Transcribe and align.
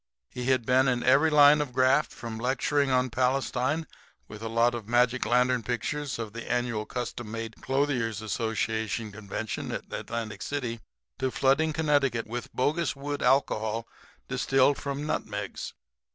He 0.31 0.45
had 0.45 0.65
been 0.65 0.87
in 0.87 1.03
every 1.03 1.29
line 1.29 1.61
of 1.61 1.73
graft 1.73 2.11
from 2.11 2.39
lecturing 2.39 2.89
on 2.89 3.11
Palestine 3.11 3.85
with 4.27 4.41
a 4.41 4.49
lot 4.49 4.73
of 4.73 4.87
magic 4.87 5.27
lantern 5.27 5.61
pictures 5.61 6.17
of 6.17 6.33
the 6.33 6.51
annual 6.51 6.87
Custom 6.87 7.29
made 7.29 7.61
Clothiers' 7.61 8.19
Association 8.19 9.11
convention 9.11 9.71
at 9.71 9.93
Atlantic 9.93 10.41
City 10.41 10.79
to 11.19 11.29
flooding 11.29 11.71
Connecticut 11.71 12.25
with 12.25 12.51
bogus 12.51 12.95
wood 12.95 13.21
alcohol 13.21 13.87
distilled 14.27 14.79
from 14.79 15.05
nutmegs. 15.05 15.75